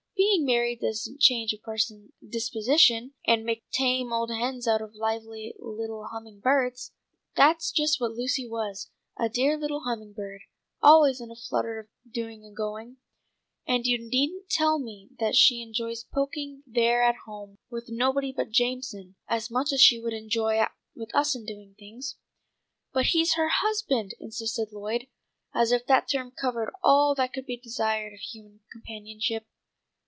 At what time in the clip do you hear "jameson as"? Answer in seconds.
18.51-19.49